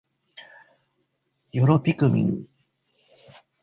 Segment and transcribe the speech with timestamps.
[1.51, 2.47] よろぴくみん